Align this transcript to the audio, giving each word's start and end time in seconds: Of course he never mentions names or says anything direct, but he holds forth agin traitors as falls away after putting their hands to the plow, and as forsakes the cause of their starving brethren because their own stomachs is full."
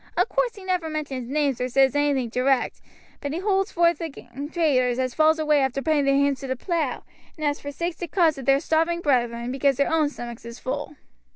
Of 0.17 0.29
course 0.29 0.55
he 0.55 0.63
never 0.65 0.89
mentions 0.89 1.29
names 1.29 1.61
or 1.61 1.69
says 1.69 1.95
anything 1.95 2.29
direct, 2.29 2.81
but 3.19 3.33
he 3.33 3.39
holds 3.39 3.71
forth 3.71 4.01
agin 4.01 4.49
traitors 4.51 4.97
as 4.97 5.13
falls 5.13 5.37
away 5.37 5.59
after 5.61 5.79
putting 5.79 6.05
their 6.05 6.15
hands 6.15 6.39
to 6.39 6.47
the 6.47 6.55
plow, 6.55 7.03
and 7.37 7.45
as 7.45 7.59
forsakes 7.59 7.97
the 7.97 8.07
cause 8.07 8.39
of 8.39 8.45
their 8.45 8.59
starving 8.59 9.01
brethren 9.01 9.51
because 9.51 9.77
their 9.77 9.93
own 9.93 10.09
stomachs 10.09 10.43
is 10.43 10.57
full." 10.57 10.95